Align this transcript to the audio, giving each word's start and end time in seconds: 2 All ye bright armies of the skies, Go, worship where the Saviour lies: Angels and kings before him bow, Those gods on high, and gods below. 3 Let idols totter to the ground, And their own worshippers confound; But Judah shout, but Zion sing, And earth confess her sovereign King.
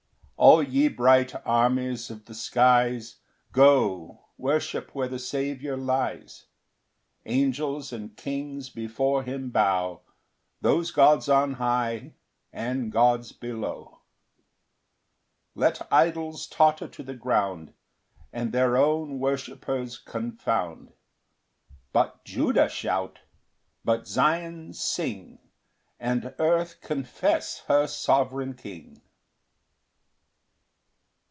2 0.41 0.43
All 0.43 0.63
ye 0.63 0.87
bright 0.87 1.35
armies 1.45 2.09
of 2.09 2.25
the 2.25 2.33
skies, 2.33 3.17
Go, 3.51 4.25
worship 4.39 4.95
where 4.95 5.07
the 5.07 5.19
Saviour 5.19 5.77
lies: 5.77 6.47
Angels 7.27 7.93
and 7.93 8.17
kings 8.17 8.71
before 8.71 9.21
him 9.21 9.51
bow, 9.51 10.01
Those 10.59 10.89
gods 10.89 11.29
on 11.29 11.53
high, 11.53 12.15
and 12.51 12.91
gods 12.91 13.31
below. 13.33 13.99
3 15.53 15.61
Let 15.61 15.93
idols 15.93 16.47
totter 16.47 16.87
to 16.87 17.03
the 17.03 17.13
ground, 17.13 17.75
And 18.33 18.51
their 18.51 18.77
own 18.77 19.19
worshippers 19.19 19.99
confound; 19.99 20.91
But 21.93 22.25
Judah 22.25 22.67
shout, 22.69 23.19
but 23.85 24.07
Zion 24.07 24.73
sing, 24.73 25.37
And 25.99 26.33
earth 26.39 26.81
confess 26.81 27.59
her 27.67 27.85
sovereign 27.85 28.55
King. 28.55 29.03